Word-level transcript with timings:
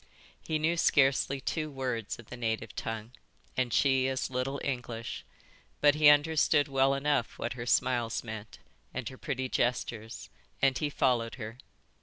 He 0.41 0.57
knew 0.57 0.77
scarcely 0.77 1.39
two 1.39 1.69
words 1.69 2.17
of 2.17 2.31
the 2.31 2.35
native 2.35 2.75
tongue 2.75 3.11
and 3.55 3.71
she 3.71 4.07
as 4.07 4.31
little 4.31 4.59
English. 4.63 5.23
But 5.79 5.93
he 5.93 6.09
understood 6.09 6.67
well 6.67 6.95
enough 6.95 7.37
what 7.37 7.53
her 7.53 7.67
smiles 7.67 8.23
meant, 8.23 8.57
and 8.95 9.07
her 9.09 9.17
pretty 9.19 9.47
gestures, 9.47 10.31
and 10.59 10.75
he 10.75 10.89
followed 10.89 11.35
her. 11.35 11.59